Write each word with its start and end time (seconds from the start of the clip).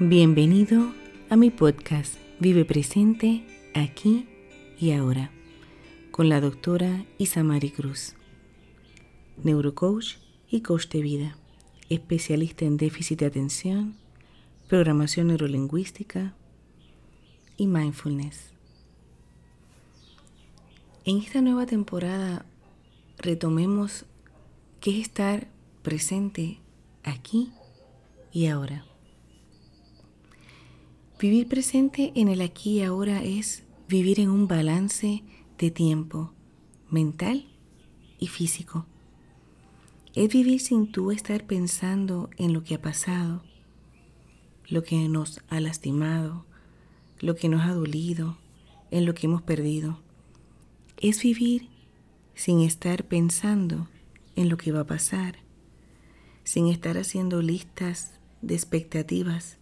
Bienvenido 0.00 0.92
a 1.28 1.34
mi 1.34 1.50
podcast 1.50 2.14
Vive 2.38 2.64
Presente 2.64 3.44
aquí 3.74 4.28
y 4.78 4.92
ahora 4.92 5.32
con 6.12 6.28
la 6.28 6.40
doctora 6.40 7.04
Isamari 7.18 7.72
Cruz, 7.72 8.14
neurocoach 9.42 10.18
y 10.48 10.60
coach 10.60 10.86
de 10.86 11.02
vida, 11.02 11.36
especialista 11.88 12.64
en 12.64 12.76
déficit 12.76 13.18
de 13.18 13.26
atención, 13.26 13.96
programación 14.68 15.26
neurolingüística 15.26 16.36
y 17.56 17.66
mindfulness. 17.66 18.52
En 21.06 21.18
esta 21.18 21.40
nueva 21.40 21.66
temporada 21.66 22.46
retomemos 23.16 24.04
qué 24.80 24.92
es 25.00 25.08
estar 25.08 25.48
presente 25.82 26.60
aquí 27.02 27.50
y 28.30 28.46
ahora. 28.46 28.87
Vivir 31.18 31.48
presente 31.48 32.12
en 32.14 32.28
el 32.28 32.40
aquí 32.40 32.78
y 32.78 32.82
ahora 32.84 33.24
es 33.24 33.64
vivir 33.88 34.20
en 34.20 34.30
un 34.30 34.46
balance 34.46 35.24
de 35.58 35.72
tiempo 35.72 36.32
mental 36.90 37.48
y 38.20 38.28
físico. 38.28 38.86
Es 40.14 40.32
vivir 40.32 40.60
sin 40.60 40.92
tú 40.92 41.10
estar 41.10 41.44
pensando 41.44 42.30
en 42.36 42.52
lo 42.52 42.62
que 42.62 42.76
ha 42.76 42.80
pasado, 42.80 43.42
lo 44.68 44.84
que 44.84 45.08
nos 45.08 45.40
ha 45.48 45.58
lastimado, 45.58 46.46
lo 47.18 47.34
que 47.34 47.48
nos 47.48 47.62
ha 47.62 47.74
dolido, 47.74 48.38
en 48.92 49.04
lo 49.04 49.14
que 49.14 49.26
hemos 49.26 49.42
perdido. 49.42 49.98
Es 50.98 51.20
vivir 51.20 51.68
sin 52.36 52.60
estar 52.60 53.02
pensando 53.02 53.88
en 54.36 54.48
lo 54.48 54.56
que 54.56 54.70
va 54.70 54.80
a 54.82 54.86
pasar, 54.86 55.38
sin 56.44 56.68
estar 56.68 56.96
haciendo 56.96 57.42
listas 57.42 58.12
de 58.40 58.54
expectativas 58.54 59.58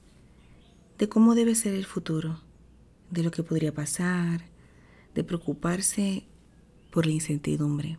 de 0.99 1.09
cómo 1.09 1.35
debe 1.35 1.55
ser 1.55 1.75
el 1.75 1.85
futuro, 1.85 2.41
de 3.11 3.23
lo 3.23 3.31
que 3.31 3.43
podría 3.43 3.73
pasar, 3.73 4.45
de 5.15 5.25
preocuparse 5.25 6.25
por 6.91 7.07
la 7.07 7.13
incertidumbre. 7.13 7.99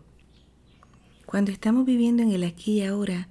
Cuando 1.25 1.51
estamos 1.51 1.85
viviendo 1.85 2.23
en 2.23 2.31
el 2.31 2.43
aquí 2.43 2.79
y 2.79 2.83
ahora, 2.83 3.27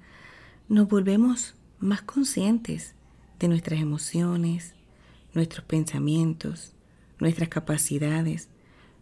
nos 0.69 0.87
volvemos 0.87 1.55
más 1.79 2.01
conscientes 2.01 2.95
de 3.39 3.47
nuestras 3.47 3.79
emociones, 3.79 4.73
nuestros 5.33 5.65
pensamientos, 5.65 6.73
nuestras 7.19 7.49
capacidades, 7.49 8.49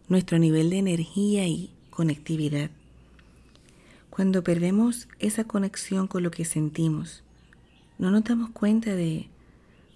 nuestro 0.08 0.40
nivel 0.40 0.70
de 0.70 0.78
energía 0.78 1.48
y 1.48 1.74
conectividad. 1.90 2.70
Cuando 4.10 4.44
perdemos 4.44 5.08
esa 5.20 5.44
conexión 5.44 6.08
con 6.08 6.24
lo 6.24 6.32
que 6.32 6.46
sentimos, 6.46 7.24
no 7.98 8.12
nos 8.12 8.24
damos 8.24 8.52
cuenta 8.52 8.96
de 8.96 9.30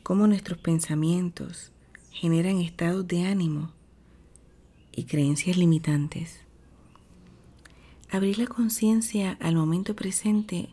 cómo 0.10 0.26
nuestros 0.26 0.58
pensamientos 0.58 1.72
generan 2.10 2.58
estados 2.62 3.08
de 3.08 3.28
ánimo 3.28 3.70
y 4.92 5.04
creencias 5.04 5.56
limitantes. 5.56 6.40
Abrir 8.10 8.40
la 8.40 8.48
conciencia 8.48 9.38
al 9.40 9.56
momento 9.56 9.96
presente 9.96 10.70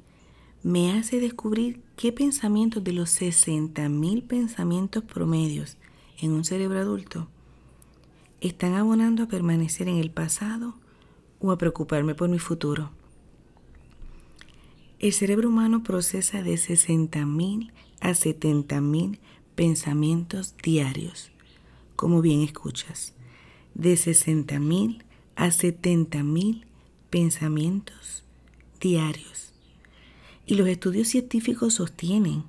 me 0.63 0.93
hace 0.93 1.21
descubrir 1.21 1.83
qué 1.97 2.13
pensamientos 2.13 2.83
de 2.83 2.95
los 2.95 3.11
60.000 3.21 4.27
pensamientos 4.27 5.05
promedios 5.05 5.77
en 6.19 6.33
un 6.33 6.47
cerebro 6.47 6.79
adulto 6.79 7.29
están 8.41 8.73
abonando 8.73 9.25
a 9.25 9.29
permanecer 9.29 9.87
en 9.87 9.99
el 9.99 10.11
pasado 10.11 10.77
o 11.41 11.53
a 11.53 11.59
preocuparme 11.59 12.15
por 12.15 12.31
mi 12.31 12.39
futuro. 12.39 12.91
El 14.99 15.13
cerebro 15.13 15.51
humano 15.51 15.83
procesa 15.83 16.43
de 16.43 16.55
60.000 16.55 17.71
a 18.01 18.11
70.000 18.11 19.19
pensamientos 19.57 20.55
diarios, 20.63 21.33
como 21.97 22.21
bien 22.21 22.43
escuchas, 22.43 23.15
de 23.75 23.95
60.000 23.95 25.03
a 25.35 25.49
70.000 25.49 26.65
pensamientos 27.11 28.25
diarios. 28.81 29.55
Y 30.47 30.55
los 30.55 30.69
estudios 30.69 31.09
científicos 31.09 31.75
sostienen 31.75 32.45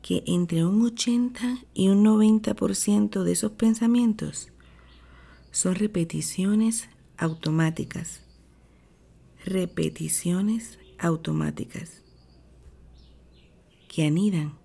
que 0.00 0.24
entre 0.26 0.64
un 0.64 0.84
80 0.84 1.58
y 1.74 1.88
un 1.88 2.04
90% 2.04 3.22
de 3.22 3.32
esos 3.32 3.52
pensamientos 3.52 4.48
son 5.52 5.76
repeticiones 5.76 6.88
automáticas. 7.18 8.22
Repeticiones 9.44 10.78
automáticas 10.98 12.02
que 13.86 14.06
anidan 14.06 14.61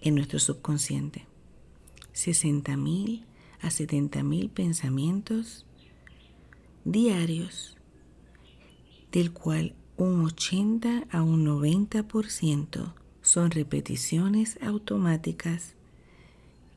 en 0.00 0.14
nuestro 0.14 0.38
subconsciente. 0.38 1.26
60.000 2.14 3.24
a 3.60 3.68
70.000 3.68 4.50
pensamientos 4.50 5.66
diarios, 6.84 7.76
del 9.12 9.32
cual 9.32 9.74
un 9.96 10.24
80 10.24 11.04
a 11.10 11.22
un 11.22 11.44
90% 11.46 12.94
son 13.22 13.50
repeticiones 13.50 14.58
automáticas 14.62 15.74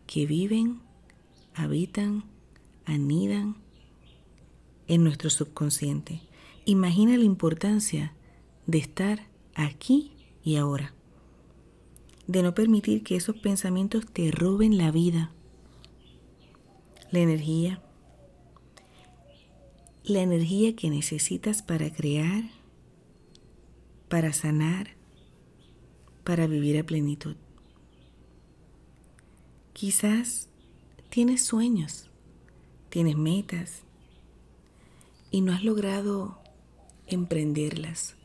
que 0.07 0.25
viven, 0.25 0.81
habitan, 1.55 2.25
anidan 2.85 3.55
en 4.87 5.03
nuestro 5.03 5.29
subconsciente. 5.29 6.21
Imagina 6.65 7.17
la 7.17 7.23
importancia 7.23 8.13
de 8.67 8.77
estar 8.79 9.27
aquí 9.55 10.11
y 10.43 10.57
ahora 10.57 10.93
de 12.27 12.43
no 12.43 12.53
permitir 12.53 13.03
que 13.03 13.15
esos 13.15 13.35
pensamientos 13.37 14.05
te 14.05 14.31
roben 14.31 14.77
la 14.77 14.91
vida, 14.91 15.31
la 17.11 17.19
energía, 17.19 17.81
la 20.03 20.21
energía 20.21 20.75
que 20.75 20.89
necesitas 20.89 21.61
para 21.61 21.91
crear, 21.91 22.43
para 24.09 24.33
sanar, 24.33 24.95
para 26.23 26.47
vivir 26.47 26.77
a 26.79 26.83
plenitud. 26.83 27.35
Quizás 29.73 30.49
tienes 31.09 31.43
sueños, 31.43 32.09
tienes 32.89 33.17
metas 33.17 33.83
y 35.31 35.41
no 35.41 35.51
has 35.51 35.63
logrado 35.63 36.39
emprenderlas. 37.07 38.15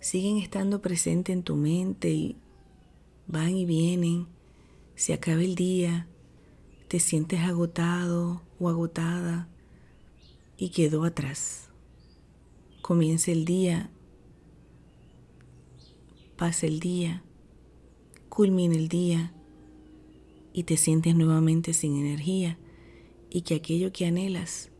Siguen 0.00 0.38
estando 0.38 0.80
presentes 0.82 1.34
en 1.34 1.42
tu 1.42 1.56
mente 1.56 2.10
y 2.10 2.36
van 3.26 3.56
y 3.56 3.64
vienen, 3.64 4.26
se 4.94 5.12
acaba 5.12 5.42
el 5.42 5.54
día, 5.54 6.06
te 6.88 7.00
sientes 7.00 7.40
agotado 7.40 8.42
o 8.58 8.68
agotada 8.68 9.48
y 10.56 10.70
quedó 10.70 11.04
atrás. 11.04 11.70
Comienza 12.82 13.32
el 13.32 13.44
día, 13.44 13.90
pasa 16.36 16.66
el 16.66 16.80
día, 16.80 17.22
culmina 18.28 18.74
el 18.74 18.88
día 18.88 19.32
y 20.52 20.62
te 20.62 20.76
sientes 20.76 21.14
nuevamente 21.14 21.74
sin 21.74 21.96
energía 21.96 22.58
y 23.28 23.42
que 23.42 23.56
aquello 23.56 23.92
que 23.92 24.06
anhelas 24.06 24.70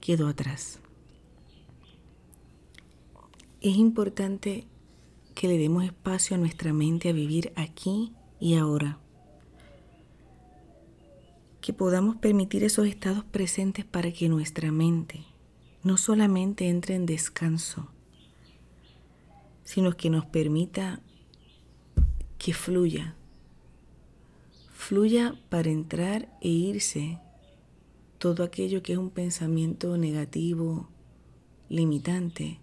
quedó 0.00 0.28
atrás. 0.28 0.80
Es 3.60 3.76
importante 3.76 4.66
que 5.36 5.48
le 5.48 5.58
demos 5.58 5.84
espacio 5.84 6.34
a 6.34 6.38
nuestra 6.38 6.72
mente 6.72 7.10
a 7.10 7.12
vivir 7.12 7.52
aquí 7.56 8.14
y 8.40 8.54
ahora. 8.54 8.98
Que 11.60 11.74
podamos 11.74 12.16
permitir 12.16 12.64
esos 12.64 12.86
estados 12.86 13.22
presentes 13.22 13.84
para 13.84 14.10
que 14.12 14.30
nuestra 14.30 14.72
mente 14.72 15.26
no 15.82 15.98
solamente 15.98 16.68
entre 16.68 16.94
en 16.94 17.04
descanso, 17.04 17.86
sino 19.62 19.94
que 19.94 20.08
nos 20.08 20.24
permita 20.24 21.02
que 22.38 22.54
fluya. 22.54 23.14
Fluya 24.72 25.38
para 25.50 25.68
entrar 25.68 26.34
e 26.40 26.48
irse 26.48 27.18
todo 28.18 28.42
aquello 28.42 28.82
que 28.82 28.94
es 28.94 28.98
un 28.98 29.10
pensamiento 29.10 29.98
negativo, 29.98 30.88
limitante 31.68 32.58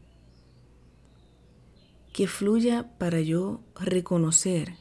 que 2.13 2.27
fluya 2.27 2.95
para 2.99 3.21
yo 3.21 3.61
reconocer 3.75 4.75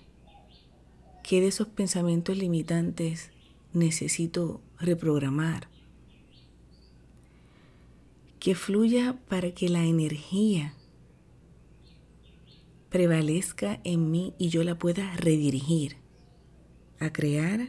que 1.24 1.40
de 1.40 1.46
esos 1.46 1.66
pensamientos 1.66 2.36
limitantes 2.36 3.30
necesito 3.72 4.60
reprogramar. 4.78 5.68
Que 8.38 8.54
fluya 8.54 9.18
para 9.28 9.52
que 9.52 9.70
la 9.70 9.84
energía 9.84 10.74
prevalezca 12.90 13.80
en 13.82 14.10
mí 14.10 14.34
y 14.36 14.50
yo 14.50 14.62
la 14.62 14.78
pueda 14.78 15.16
redirigir 15.16 15.96
a 16.98 17.14
crear, 17.14 17.68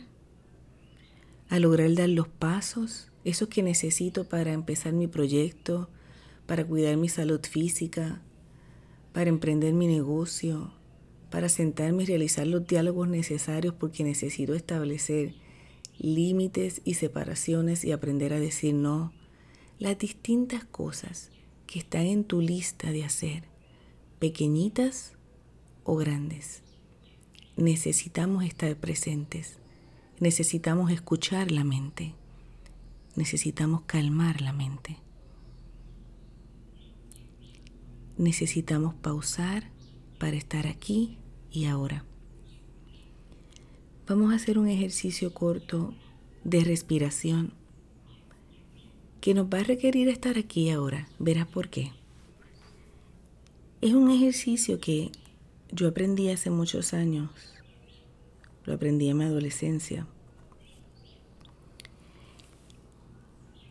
a 1.48 1.59
lograr 1.59 1.95
dar 1.95 2.09
los 2.09 2.27
pasos, 2.27 3.13
esos 3.24 3.48
que 3.48 3.63
necesito 3.63 4.27
para 4.27 4.51
empezar 4.51 4.92
mi 4.92 5.07
proyecto, 5.07 5.89
para 6.48 6.66
cuidar 6.66 6.98
mi 6.98 7.07
salud 7.07 7.39
física, 7.45 8.21
para 9.13 9.30
emprender 9.30 9.74
mi 9.74 9.88
negocio, 9.88 10.74
para 11.30 11.48
sentarme 11.48 12.04
y 12.04 12.06
realizar 12.07 12.45
los 12.48 12.68
diálogos 12.68 13.07
necesarios 13.07 13.74
porque 13.74 14.04
necesito 14.04 14.54
establecer 14.54 15.36
límites 15.98 16.81
y 16.83 16.95
separaciones 16.95 17.86
y 17.86 17.92
aprender 17.92 18.33
a 18.33 18.39
decir 18.39 18.74
no. 18.74 19.13
Las 19.80 19.98
distintas 19.98 20.65
cosas 20.65 21.31
que 21.68 21.80
están 21.80 22.06
en 22.06 22.24
tu 22.24 22.42
lista 22.42 22.92
de 22.92 23.04
hacer, 23.04 23.45
pequeñitas 24.19 25.13
o 25.83 25.95
grandes. 25.95 26.62
Necesitamos 27.56 28.44
estar 28.45 28.75
presentes. 28.75 29.57
Necesitamos 30.19 30.92
escuchar 30.92 31.51
la 31.51 31.63
mente. 31.63 32.16
Necesitamos 33.16 33.81
calmar 33.86 34.42
la 34.42 34.54
mente. 34.54 34.98
Necesitamos 38.24 38.94
pausar 38.94 39.70
para 40.18 40.38
estar 40.38 40.66
aquí 40.66 41.18
y 41.52 41.66
ahora. 41.66 42.06
Vamos 44.08 44.31
a 44.31 44.38
hacer 44.38 44.58
un 44.58 44.70
ejercicio 44.70 45.34
corto 45.34 45.94
de 46.46 46.64
respiración 46.64 47.52
que 49.20 49.34
nos 49.34 49.48
va 49.48 49.60
a 49.60 49.64
requerir 49.64 50.08
estar 50.08 50.38
aquí 50.38 50.68
y 50.68 50.70
ahora. 50.70 51.10
Verás 51.20 51.48
por 51.48 51.68
qué. 51.68 51.92
Es 53.81 53.94
un 53.94 54.10
ejercicio 54.10 54.80
que 54.80 55.12
yo 55.74 55.90
aprendí 55.90 56.30
hace 56.30 56.50
muchos 56.50 56.94
años. 56.94 57.30
Lo 58.64 58.76
aprendí 58.76 59.10
en 59.10 59.18
mi 59.18 59.26
adolescencia. 59.26 60.08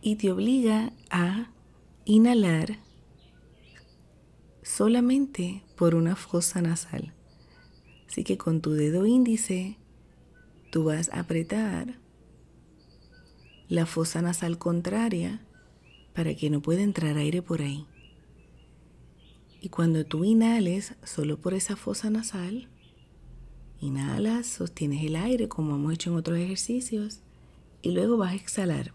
Y 0.03 0.17
te 0.17 0.31
obliga 0.31 0.93
a 1.09 1.51
inhalar 2.05 2.92
solamente 4.77 5.63
por 5.77 5.95
una 5.95 6.17
fosa 6.17 6.63
nasal. 6.63 7.13
Así 8.09 8.25
que 8.25 8.39
con 8.39 8.63
tu 8.63 8.73
dedo 8.73 9.05
índice 9.05 9.77
tú 10.71 10.85
vas 10.85 11.11
a 11.11 11.21
apretar 11.21 11.99
la 13.69 13.85
fosa 13.85 14.23
nasal 14.23 14.57
contraria 14.59 15.45
para 16.15 16.35
que 16.35 16.49
no 16.49 16.63
pueda 16.63 16.83
entrar 16.83 17.19
aire 17.19 17.43
por 17.43 17.61
ahí. 17.61 17.87
Y 19.61 19.69
cuando 19.69 20.07
tú 20.07 20.25
inhales 20.25 20.95
solo 21.05 21.39
por 21.39 21.53
esa 21.53 21.77
fosa 21.77 22.09
nasal, 22.09 22.69
inhalas, 23.79 24.47
sostienes 24.47 25.05
el 25.05 25.17
aire 25.17 25.49
como 25.49 25.75
hemos 25.75 25.93
hecho 25.93 26.11
en 26.11 26.17
otros 26.17 26.39
ejercicios 26.39 27.21
y 27.83 27.91
luego 27.91 28.17
vas 28.17 28.33
a 28.33 28.37
exhalar. 28.37 28.95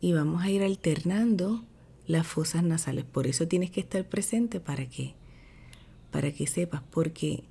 Y 0.00 0.12
vamos 0.12 0.42
a 0.42 0.50
ir 0.50 0.62
alternando 0.62 1.64
las 2.12 2.26
fosas 2.26 2.62
nasales. 2.62 3.04
Por 3.04 3.26
eso 3.26 3.48
tienes 3.48 3.70
que 3.70 3.80
estar 3.80 4.06
presente 4.06 4.60
para 4.60 4.86
que 4.88 5.14
para 6.10 6.30
que 6.30 6.46
sepas, 6.46 6.82
porque 6.90 7.44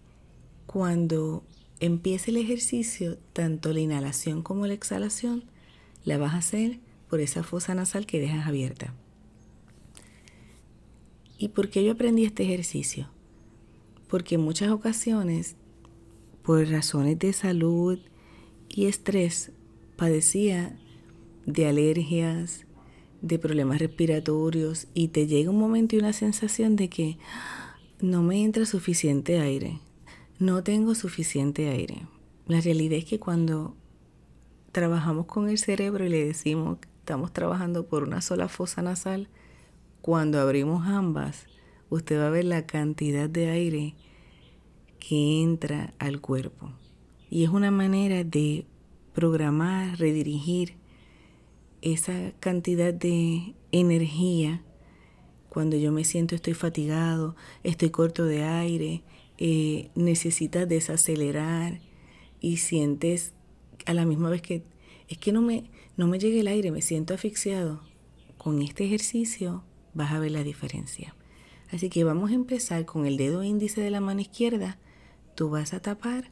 cuando 0.67 1.43
empiece 1.79 2.29
el 2.29 2.37
ejercicio, 2.37 3.17
tanto 3.33 3.73
la 3.73 3.79
inhalación 3.79 4.43
como 4.43 4.67
la 4.67 4.73
exhalación 4.73 5.43
la 6.05 6.19
vas 6.19 6.35
a 6.35 6.37
hacer 6.37 6.77
por 7.09 7.21
esa 7.21 7.41
fosa 7.41 7.73
nasal 7.73 8.05
que 8.05 8.19
dejas 8.19 8.45
abierta. 8.45 8.93
¿Y 11.39 11.47
por 11.47 11.69
qué 11.69 11.83
yo 11.83 11.93
aprendí 11.93 12.23
este 12.23 12.43
ejercicio? 12.43 13.09
Porque 14.07 14.35
en 14.35 14.41
muchas 14.41 14.69
ocasiones, 14.69 15.55
por 16.43 16.67
razones 16.69 17.17
de 17.17 17.33
salud 17.33 17.97
y 18.69 18.85
estrés, 18.85 19.51
padecía 19.95 20.77
de 21.47 21.67
alergias, 21.67 22.67
de 23.21 23.39
problemas 23.39 23.79
respiratorios 23.79 24.87
y 24.93 25.09
te 25.09 25.27
llega 25.27 25.49
un 25.49 25.59
momento 25.59 25.95
y 25.95 25.99
una 25.99 26.13
sensación 26.13 26.75
de 26.75 26.89
que 26.89 27.17
no 27.99 28.23
me 28.23 28.43
entra 28.43 28.65
suficiente 28.65 29.39
aire, 29.39 29.79
no 30.39 30.63
tengo 30.63 30.95
suficiente 30.95 31.69
aire. 31.69 32.07
La 32.47 32.61
realidad 32.61 32.97
es 32.97 33.05
que 33.05 33.19
cuando 33.19 33.75
trabajamos 34.71 35.27
con 35.27 35.49
el 35.49 35.57
cerebro 35.57 36.05
y 36.05 36.09
le 36.09 36.25
decimos 36.25 36.79
que 36.79 36.87
estamos 36.99 37.31
trabajando 37.31 37.85
por 37.87 38.03
una 38.03 38.21
sola 38.21 38.47
fosa 38.47 38.81
nasal, 38.81 39.27
cuando 40.01 40.39
abrimos 40.39 40.87
ambas, 40.87 41.45
usted 41.89 42.19
va 42.19 42.27
a 42.27 42.31
ver 42.31 42.45
la 42.45 42.65
cantidad 42.65 43.29
de 43.29 43.49
aire 43.49 43.95
que 44.99 45.43
entra 45.43 45.93
al 45.99 46.21
cuerpo. 46.21 46.71
Y 47.29 47.43
es 47.43 47.49
una 47.49 47.69
manera 47.69 48.23
de 48.23 48.65
programar, 49.13 49.99
redirigir 49.99 50.80
esa 51.81 52.33
cantidad 52.39 52.93
de 52.93 53.55
energía 53.71 54.63
cuando 55.49 55.75
yo 55.75 55.91
me 55.91 56.05
siento 56.05 56.33
estoy 56.33 56.53
fatigado, 56.53 57.35
estoy 57.63 57.89
corto 57.89 58.23
de 58.23 58.43
aire, 58.43 59.03
eh, 59.37 59.89
necesitas 59.95 60.69
desacelerar 60.69 61.81
y 62.39 62.57
sientes 62.57 63.33
a 63.85 63.93
la 63.93 64.05
misma 64.05 64.29
vez 64.29 64.41
que 64.41 64.63
es 65.09 65.17
que 65.17 65.33
no 65.33 65.41
me, 65.41 65.69
no 65.97 66.07
me 66.07 66.19
llega 66.19 66.39
el 66.39 66.47
aire, 66.47 66.71
me 66.71 66.81
siento 66.81 67.13
asfixiado. 67.13 67.81
Con 68.37 68.61
este 68.61 68.85
ejercicio 68.85 69.65
vas 69.93 70.13
a 70.13 70.19
ver 70.19 70.31
la 70.31 70.43
diferencia. 70.43 71.17
Así 71.69 71.89
que 71.89 72.05
vamos 72.05 72.31
a 72.31 72.35
empezar 72.35 72.85
con 72.85 73.05
el 73.05 73.17
dedo 73.17 73.43
índice 73.43 73.81
de 73.81 73.91
la 73.91 73.99
mano 73.99 74.21
izquierda. 74.21 74.79
Tú 75.35 75.49
vas 75.49 75.73
a 75.73 75.81
tapar 75.81 76.31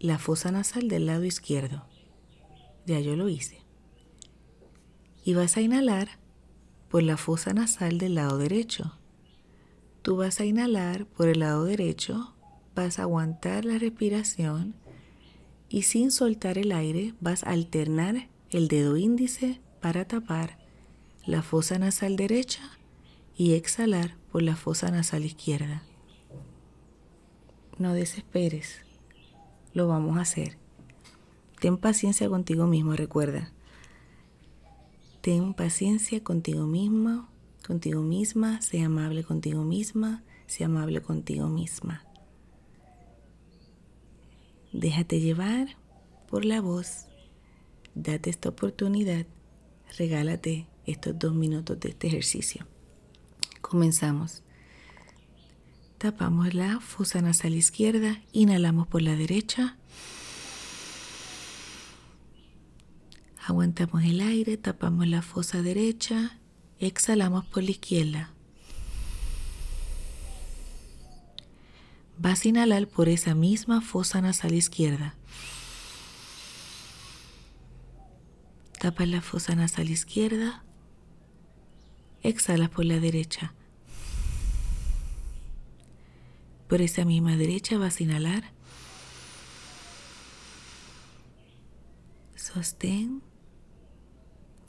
la 0.00 0.18
fosa 0.18 0.50
nasal 0.50 0.88
del 0.88 1.06
lado 1.06 1.24
izquierdo. 1.24 1.86
Ya 2.86 2.98
yo 2.98 3.14
lo 3.14 3.28
hice 3.28 3.65
y 5.26 5.34
vas 5.34 5.56
a 5.56 5.60
inhalar 5.60 6.20
por 6.88 7.02
la 7.02 7.16
fosa 7.16 7.52
nasal 7.52 7.98
del 7.98 8.14
lado 8.14 8.38
derecho. 8.38 8.96
Tú 10.02 10.14
vas 10.14 10.38
a 10.38 10.44
inhalar 10.44 11.04
por 11.04 11.26
el 11.26 11.40
lado 11.40 11.64
derecho, 11.64 12.36
vas 12.76 13.00
a 13.00 13.02
aguantar 13.02 13.64
la 13.64 13.76
respiración 13.76 14.76
y 15.68 15.82
sin 15.82 16.12
soltar 16.12 16.58
el 16.58 16.70
aire 16.70 17.12
vas 17.20 17.42
a 17.42 17.50
alternar 17.50 18.28
el 18.50 18.68
dedo 18.68 18.96
índice 18.96 19.60
para 19.80 20.06
tapar 20.06 20.58
la 21.26 21.42
fosa 21.42 21.76
nasal 21.80 22.14
derecha 22.14 22.62
y 23.36 23.54
exhalar 23.54 24.16
por 24.30 24.42
la 24.42 24.54
fosa 24.54 24.92
nasal 24.92 25.24
izquierda. 25.24 25.82
No 27.78 27.94
desesperes, 27.94 28.76
lo 29.74 29.88
vamos 29.88 30.18
a 30.18 30.20
hacer. 30.20 30.56
Ten 31.60 31.78
paciencia 31.78 32.28
contigo 32.28 32.68
mismo, 32.68 32.92
recuerda. 32.92 33.55
Ten 35.26 35.54
paciencia 35.54 36.22
contigo 36.22 36.68
misma, 36.68 37.28
contigo 37.66 38.00
misma, 38.00 38.62
sea 38.62 38.86
amable 38.86 39.24
contigo 39.24 39.64
misma, 39.64 40.22
sea 40.46 40.66
amable 40.66 41.02
contigo 41.02 41.48
misma. 41.48 42.04
Déjate 44.72 45.18
llevar 45.18 45.78
por 46.28 46.44
la 46.44 46.60
voz, 46.60 47.06
date 47.96 48.30
esta 48.30 48.50
oportunidad, 48.50 49.26
regálate 49.98 50.68
estos 50.84 51.18
dos 51.18 51.34
minutos 51.34 51.80
de 51.80 51.88
este 51.88 52.06
ejercicio. 52.06 52.64
Comenzamos. 53.60 54.44
Tapamos 55.98 56.54
la 56.54 56.78
fosa 56.78 57.20
nasal 57.20 57.56
izquierda, 57.56 58.22
inhalamos 58.30 58.86
por 58.86 59.02
la 59.02 59.16
derecha. 59.16 59.76
Aguantamos 63.46 64.02
el 64.02 64.22
aire, 64.22 64.56
tapamos 64.56 65.06
la 65.06 65.22
fosa 65.22 65.62
derecha, 65.62 66.40
exhalamos 66.80 67.44
por 67.44 67.62
la 67.62 67.70
izquierda. 67.70 68.34
Vas 72.18 72.44
a 72.44 72.48
inhalar 72.48 72.88
por 72.88 73.08
esa 73.08 73.36
misma 73.36 73.82
fosa 73.82 74.20
nasal 74.20 74.52
izquierda. 74.52 75.14
Tapas 78.80 79.06
la 79.06 79.20
fosa 79.20 79.54
nasal 79.54 79.90
izquierda. 79.90 80.64
Exhalas 82.24 82.68
por 82.68 82.84
la 82.84 82.98
derecha. 82.98 83.54
Por 86.68 86.82
esa 86.82 87.04
misma 87.04 87.36
derecha 87.36 87.78
vas 87.78 88.00
a 88.00 88.02
inhalar. 88.02 88.52
Sostén 92.34 93.22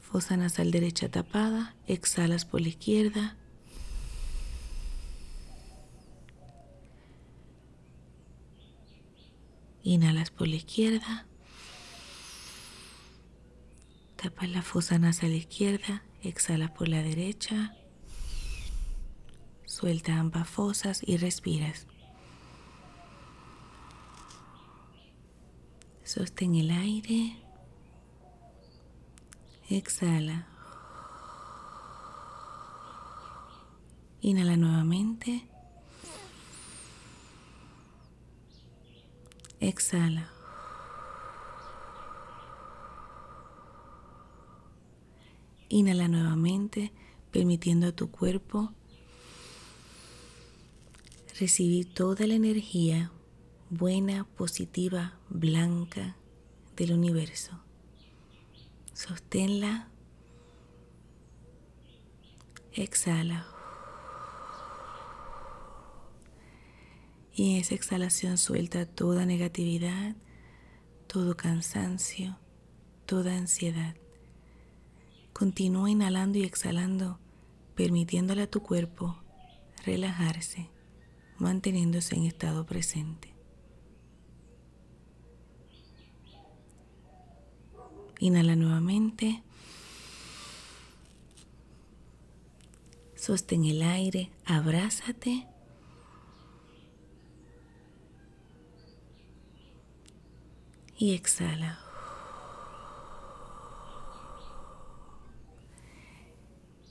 fosa 0.10 0.38
nasal 0.38 0.72
derecha 0.72 1.10
tapada, 1.10 1.76
exhalas 1.86 2.46
por 2.46 2.62
la 2.62 2.70
izquierda. 2.70 3.36
Inhalas 9.84 10.32
por 10.32 10.48
la 10.48 10.56
izquierda. 10.56 11.28
Tapas 14.16 14.50
la 14.50 14.62
fosa 14.62 14.98
nasal 14.98 15.34
izquierda, 15.34 16.04
exhalas 16.24 16.72
por 16.72 16.88
la 16.88 17.04
derecha. 17.04 17.76
Suelta 19.66 20.18
ambas 20.18 20.48
fosas 20.48 21.02
y 21.06 21.18
respiras. 21.18 21.86
Sostén 26.06 26.56
el 26.56 26.72
aire. 26.72 27.47
Exhala. 29.70 30.48
Inhala 34.22 34.56
nuevamente. 34.56 35.46
Exhala. 39.60 40.32
Inhala 45.68 46.08
nuevamente, 46.08 46.94
permitiendo 47.32 47.88
a 47.88 47.92
tu 47.92 48.10
cuerpo 48.10 48.72
recibir 51.38 51.94
toda 51.94 52.26
la 52.26 52.36
energía 52.36 53.12
buena, 53.70 54.24
positiva, 54.24 55.20
blanca 55.30 56.16
del 56.78 56.94
universo. 56.94 57.67
Sosténla. 58.98 59.90
Exhala. 62.74 63.46
Y 67.32 67.52
en 67.52 67.62
esa 67.62 67.76
exhalación 67.76 68.40
suelta 68.40 68.88
toda 68.88 69.28
negatividad, 69.28 70.16
todo 71.06 71.38
cansancio, 71.38 72.40
toda 73.06 73.38
ansiedad. 73.38 73.94
Continúa 75.32 75.92
inhalando 75.92 76.40
y 76.40 76.44
exhalando, 76.44 77.20
permitiéndole 77.76 78.42
a 78.42 78.50
tu 78.50 78.64
cuerpo 78.64 79.16
relajarse, 79.86 80.72
manteniéndose 81.38 82.16
en 82.16 82.24
estado 82.24 82.66
presente. 82.66 83.37
Inhala 88.20 88.56
nuevamente. 88.56 89.44
Sostén 93.16 93.66
el 93.66 93.82
aire, 93.82 94.32
abrázate. 94.46 95.48
Y 100.98 101.14
exhala. 101.14 101.80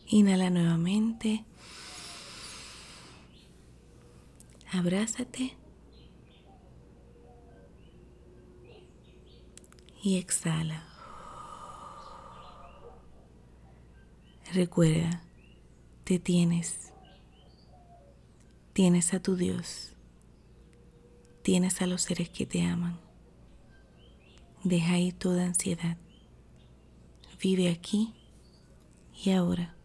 Inhala 0.07 0.51
nuevamente. 0.51 1.45
Abrázate. 4.73 5.57
Y 10.03 10.19
exhala. 10.19 10.96
Recuerda, 14.57 15.21
te 16.05 16.19
tienes. 16.19 16.91
Tienes 18.73 19.13
a 19.13 19.21
tu 19.21 19.37
Dios. 19.37 19.93
Tienes 21.43 21.83
a 21.83 21.87
los 21.87 22.01
seres 22.01 22.31
que 22.31 22.47
te 22.47 22.63
aman. 22.63 22.99
Deja 24.65 24.95
ahí 24.95 25.13
toda 25.13 25.45
ansiedad. 25.45 25.99
Vive 27.39 27.69
aquí 27.69 28.15
y 29.23 29.33
ahora. 29.33 29.76